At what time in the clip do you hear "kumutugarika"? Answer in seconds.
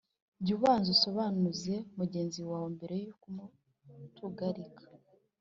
3.21-4.83